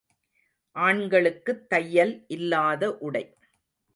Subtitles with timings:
[0.75, 3.23] ஆண்களுக்குத் தையல் இல்லாத உடை.